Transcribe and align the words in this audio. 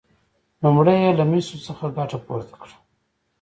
لومړی 0.61 0.95
یې 1.03 1.11
له 1.19 1.25
مسو 1.31 1.55
څخه 1.67 1.85
ګټه 1.97 2.17
پورته 2.25 2.55
کړه. 2.61 2.75